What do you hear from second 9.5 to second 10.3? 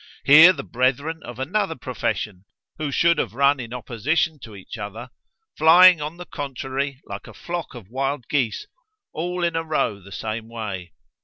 a row the